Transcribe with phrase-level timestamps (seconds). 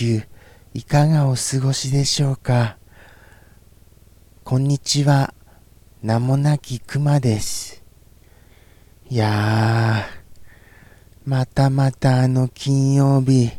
[0.00, 0.22] 休
[0.72, 2.78] いかがお過ごしでしょうか？
[4.44, 5.34] こんにちは。
[6.02, 7.84] 名もなきくまです。
[9.10, 13.50] いやーまたまたあの金曜日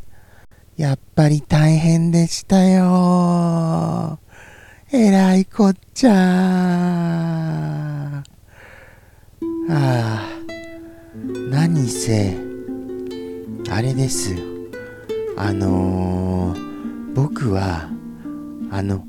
[0.77, 4.17] やっぱり大変でしたよ。
[4.91, 6.11] えらいこっちゃ
[8.19, 8.23] あ
[9.69, 10.27] あ
[11.51, 12.35] 何せ
[13.69, 14.50] あれです。
[15.37, 17.89] あのー、僕は
[18.71, 19.05] あの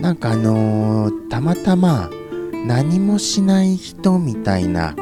[0.00, 2.10] なんかあのー、たまたま
[2.66, 4.94] 何もしない人みたいな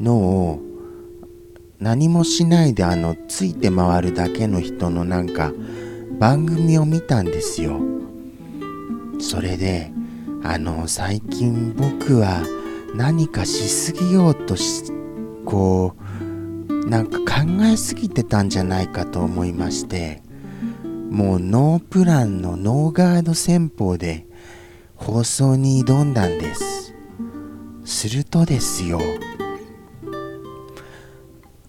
[0.00, 0.62] のを
[1.80, 5.52] 何もしないであのついて回るだけの人のなんか
[6.18, 7.80] 番組を見たんですよ。
[9.20, 9.92] それで
[10.42, 12.42] あの最近僕は
[12.94, 14.92] 何かしすぎようとし
[15.44, 16.07] こう
[16.68, 20.22] なんか考えすぎてたんじゃないかと思いまして
[21.10, 24.26] もうノープランのノーガード戦法で
[24.94, 26.94] 放送に挑んだんです。
[27.84, 29.00] するとですよ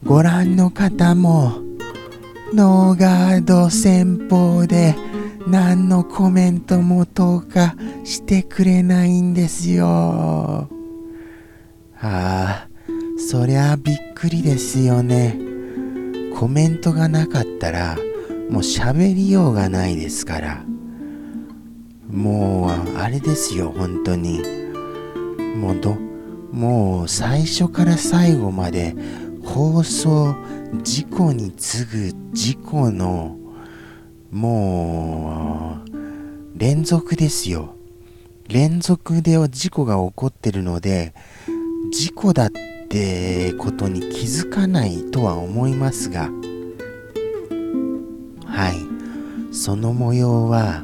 [0.04, 1.62] ご覧の方も
[2.54, 4.96] ノーガード戦法で
[5.48, 10.70] 何のコメントも投下してくれないんですよ。
[12.02, 12.68] ああ
[13.18, 15.40] そりゃびっくりですよね。
[16.36, 17.96] コメントがなかったら
[18.50, 20.66] もう喋りようがないですから。
[22.12, 24.42] もうあれですよ本当に。
[25.56, 25.96] もうど
[26.52, 28.94] もう最初から最後まで
[29.42, 30.36] 放送
[30.84, 33.38] 事故に次ぐ事故の
[34.32, 37.74] もう連続ですよ。
[38.50, 41.14] 連続で事故が起こってるので
[41.94, 42.52] 事故だっ
[42.90, 46.30] てことに気づかないとは思いますが
[48.46, 49.54] はい。
[49.54, 50.84] その模様は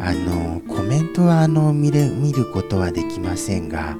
[0.00, 3.96] あのコメントはあの見れ見ることはできませんが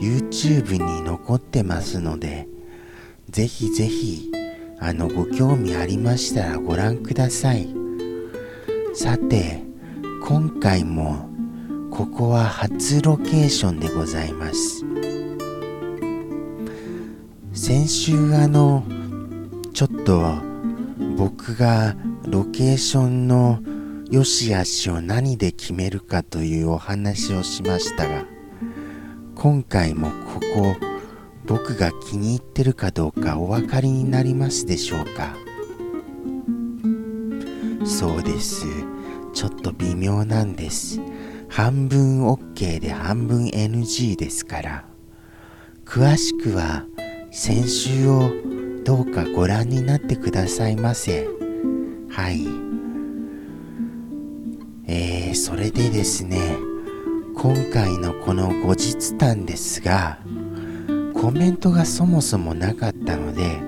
[0.00, 2.48] YouTube に残ってますので
[3.28, 4.30] ぜひぜひ
[4.78, 7.74] あのご興味ありましたらご覧ください。
[8.94, 9.62] さて
[10.26, 11.30] 今回も
[11.90, 14.91] ここは初ロケーションでございます。
[17.64, 18.82] 先週あの
[19.72, 20.20] ちょっと
[21.16, 21.94] 僕が
[22.26, 23.60] ロケーションの
[24.10, 28.24] 良し悪しを何で決めるかというお話をしましたが
[29.36, 30.74] 今回もここ
[31.46, 35.36] 僕が気に入ってるかどうかお分かりになりますでしょうか？
[37.86, 38.66] そうです。
[39.32, 41.00] ちょっと微妙なんです。
[41.48, 44.84] 半分 OK で半分 NG ですから。
[45.84, 46.86] 詳しくは
[47.34, 48.30] 先週を
[48.84, 51.26] どうかご覧になってくださいませ。
[52.10, 52.46] はい。
[54.86, 56.58] えー、それでですね
[57.34, 60.18] 今回のこの後日談ですが
[61.14, 63.58] コメントがそもそもなかったので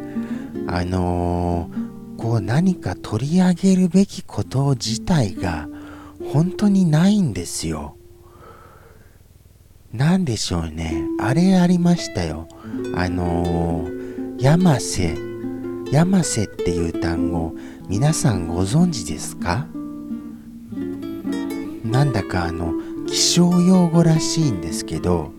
[0.67, 5.69] あのー、こう何か取り上げるべきこと自体が
[6.31, 7.97] 本当にないんですよ。
[9.97, 11.05] 何でしょうね。
[11.21, 12.49] あれありましたよ。
[12.97, 15.17] あのー、山瀬。
[15.93, 17.55] 山瀬っていう単語
[17.89, 19.69] 皆さんご存知ですか？
[21.85, 22.73] なんだかあの
[23.07, 25.31] 気象用語らしいんですけど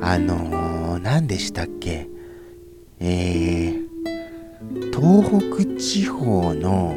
[0.00, 2.08] あのー、何でしたっけ？
[2.98, 6.96] えー、東北地方の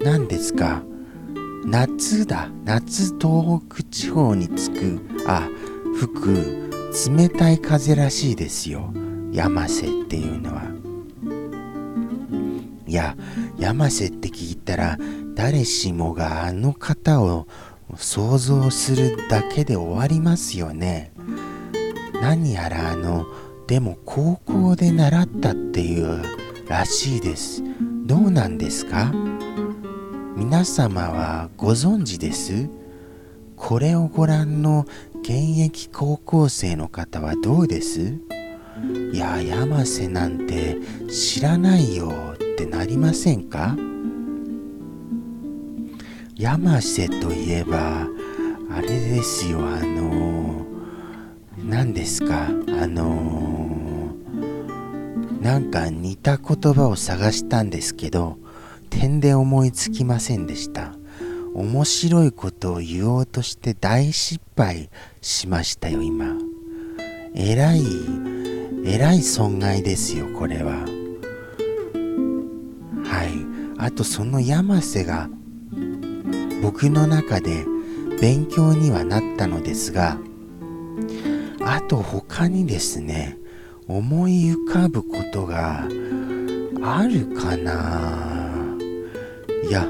[0.00, 0.82] 何ですか？
[1.64, 2.50] 夏だ。
[2.64, 5.48] 夏東北地方につくあ
[5.98, 6.70] 吹く
[7.10, 8.92] 冷たい風らしいですよ。
[9.32, 10.62] 山瀬っていうのは。
[12.86, 13.16] いや
[13.58, 14.96] 山瀬って聞いたら
[15.34, 17.46] 誰しもがあの方を
[17.96, 21.12] 想像するだけで終わりますよね。
[22.22, 23.26] 何やらあの
[23.66, 26.22] でも高校で習ったっていう
[26.68, 27.62] らしいです。
[28.06, 29.12] どうなんですか？
[30.36, 32.68] 皆様はご存知です？
[33.66, 34.86] これをご覧の
[35.22, 38.16] 現役高校生の方はどうです？
[39.12, 40.76] いや山瀬なんて
[41.10, 43.76] 知らないよってなりませんか？
[46.36, 48.06] 山瀬といえば
[48.70, 50.64] あれですよあの
[51.58, 52.46] 何ですか？
[52.46, 54.14] あの
[55.40, 58.38] なんか似た言葉を探したんですけど
[58.90, 60.94] 点で思いつきませんでした。
[61.56, 64.90] 面白いことを言おうとして大失敗
[65.22, 66.36] しましたよ今。
[67.34, 67.82] えらい
[68.84, 70.84] えらい損害ですよこれは。
[73.04, 73.32] はい。
[73.78, 75.30] あとその山瀬が
[76.60, 77.64] 僕の中で
[78.20, 80.18] 勉強にはなったのですが
[81.62, 83.38] あと他にですね
[83.88, 85.88] 思い浮かぶことが
[86.82, 88.76] あるかな。
[89.66, 89.86] いや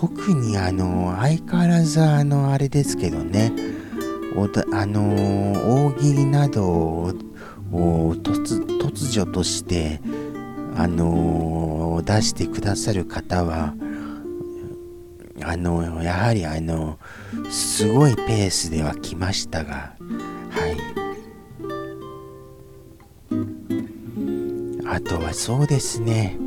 [0.00, 3.52] 特にあの相変わらずあのあれですけどね。
[4.34, 7.12] おだあの大喜利などを
[8.14, 10.00] 突突如として
[10.74, 13.74] あの出してくださる方は
[15.42, 16.98] あのやはりあの
[17.50, 19.92] すごいペースでは来ましたが
[20.48, 20.76] はい。
[24.86, 26.38] あとはそうですね。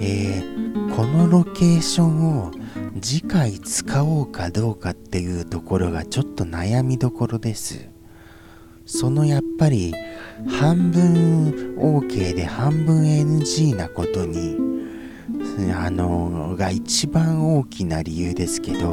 [0.00, 2.59] えー、このロケーションを
[3.00, 7.88] 次回使おうかどうかっていうところがちょっと悩みどころです。
[8.84, 9.94] そのやっぱり
[10.48, 14.56] 半分 OK で半分 NG なことに
[15.74, 18.92] あのが一番大きな理由ですけど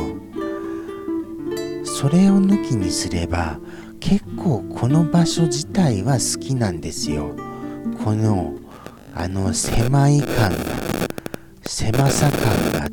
[1.83, 3.59] それを抜きにすれば
[3.99, 7.35] 結構この場所自体は好きなんですよ。
[8.03, 8.55] この
[9.15, 10.57] あの狭い感が
[11.65, 12.89] 狭さ感が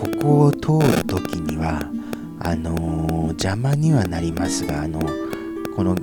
[0.00, 1.82] ここを通る時には
[2.38, 4.98] あのー、邪魔にはなりますがあの
[5.76, 5.94] この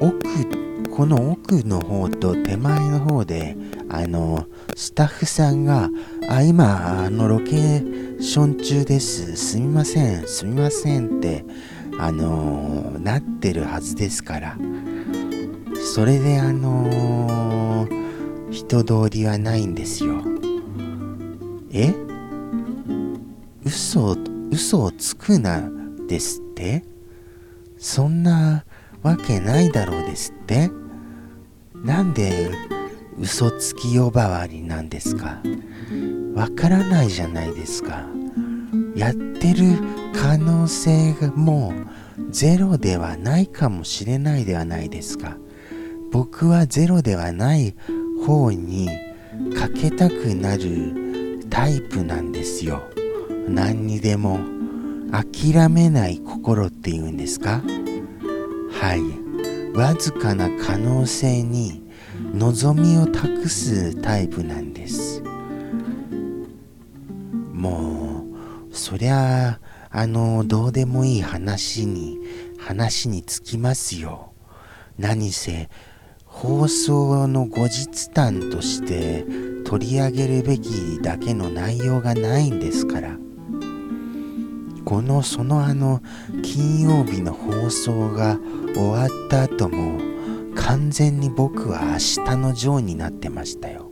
[0.00, 3.54] 奥この奥の方と手前の方で
[3.90, 5.90] あのスタッフさんが
[6.30, 9.36] あ今あのロケーション中です。
[9.36, 11.44] すみませんすみませんって
[11.98, 14.56] あのー、なってるはずですから。
[15.94, 20.22] それであのー、人通りはないんですよ。
[21.70, 22.05] え？
[23.66, 24.16] 嘘
[24.52, 25.68] 嘘をつくな
[26.08, 26.84] ですって？
[27.78, 28.64] そんな
[29.02, 30.70] わけないだろうですって？
[31.74, 32.52] なんで
[33.18, 35.42] 嘘つき呼ばわりなんですか？
[36.36, 38.06] わからないじゃないですか。
[38.94, 39.78] やってる
[40.14, 41.74] 可能性がも
[42.18, 45.36] うゼロではないかもしれないではないですか。
[46.12, 47.74] 僕はゼロではない
[48.24, 48.88] 方に
[49.58, 52.80] かけたくなるタイプなんですよ。
[53.48, 54.40] 何にでも
[55.12, 57.62] 諦めない心っていうんですか？
[58.72, 59.02] はい。
[59.76, 61.82] わずかな可能性に
[62.34, 65.22] 望みを託すタイプなんです。
[67.52, 68.24] も
[68.70, 69.60] うそりゃ
[69.90, 72.18] あのどうでもいい話に
[72.58, 74.32] 話につきますよ。
[74.98, 75.68] 何せ
[76.24, 79.24] 放送の後日談として
[79.64, 83.16] 取り上げるべきだけの内容がないんですから。
[84.86, 86.00] このそのあの
[86.44, 88.38] 金曜日の放送が
[88.72, 90.00] 終わった後も
[90.54, 93.90] 完全に僕は明日のジョーになってましたよ。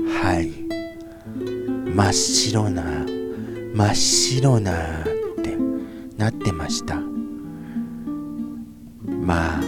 [0.00, 0.50] はい。
[1.94, 2.82] 真っ白な
[3.74, 5.04] 真っ白なっ
[5.44, 5.56] て
[6.16, 6.96] なってました。
[9.06, 9.60] まあ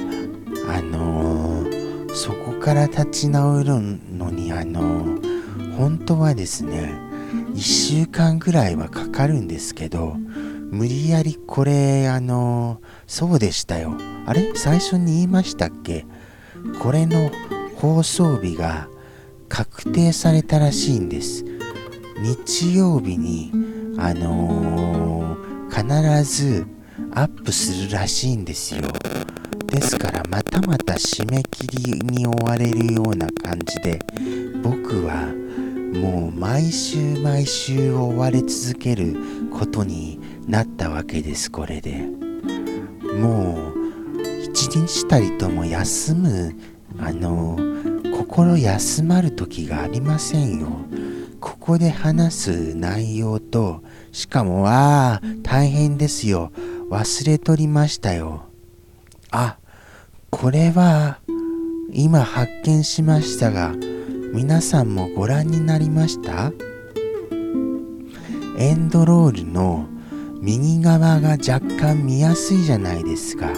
[0.69, 3.67] あのー、そこから立ち直る
[4.13, 7.08] のにあのー、本当はですね
[7.59, 10.15] 1週間ぐらいはかかるんですけど
[10.71, 13.97] 無理やりこれあのそうでしたよ。
[14.27, 14.53] あれ？
[14.55, 16.07] 最初に言いましたっけ？
[16.81, 17.33] これの
[17.75, 18.89] 放送日が
[19.49, 21.45] 確定されたらしいんです。
[22.21, 23.51] 日曜日に
[23.99, 26.65] あのー、必ず
[27.13, 28.83] アップするらしいんですよ。
[29.67, 33.99] ですからまたまた締め切りに追われるような感じで
[34.63, 35.33] 僕は
[35.95, 39.17] もう毎週毎週追われ続ける
[39.53, 42.09] ことになったわけですこれで。
[43.19, 43.79] もう
[44.43, 46.55] 一日たりとも休む
[46.99, 47.59] あの
[48.17, 50.69] 心休まる時がありませんよ。
[51.41, 56.53] ここで話す内容としかもああ大変ですよ。
[56.91, 58.45] 忘れとりましたよ。
[59.31, 59.59] あ
[60.31, 61.19] これは
[61.93, 63.75] 今発見しましたが
[64.33, 66.53] 皆さんもご覧になりました？
[68.59, 69.87] エンドロールの
[70.41, 73.51] 右側が若干見やすいじゃないですか。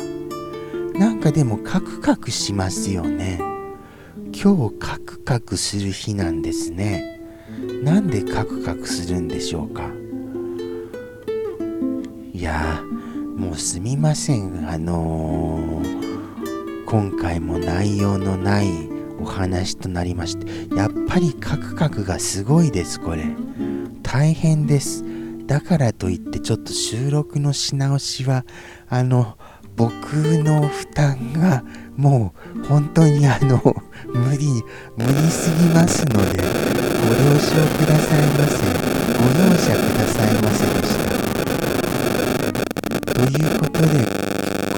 [0.94, 3.40] なんかでもカクカクしますよね。
[4.32, 7.20] 今日カクカクする日なんですね。
[7.82, 9.90] なんでカクカクするんでしょうか？
[12.32, 12.82] いや
[13.36, 14.68] もうすみません。
[14.70, 18.89] あのー、今回も内容のない
[19.20, 23.24] お話となりましてやっぱりカクカクがすごいですこれ。
[24.02, 25.04] 大変です。
[25.46, 28.44] だからといってちょっと収録のし直しは
[28.88, 29.36] あの
[29.76, 30.12] 僕
[30.42, 31.64] の負担が
[31.96, 33.60] もう本当にあの
[34.06, 34.46] 無理
[34.96, 38.80] 無理すぎますのでご了承くださいませ。
[39.20, 41.10] ご容赦くださいませでした。
[43.12, 43.86] ということで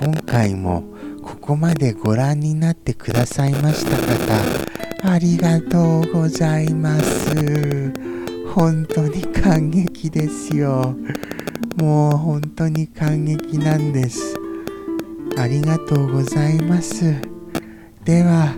[0.05, 0.92] 今回も
[1.23, 7.93] ここまでご覧になってくださいました方ありがとうございます。
[8.55, 10.95] 本当に感激ですよ。
[11.77, 14.37] もう本当に感激なんです。
[15.37, 17.15] ありがとうございます。
[18.05, 18.55] では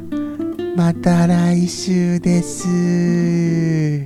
[0.77, 4.05] また来週です。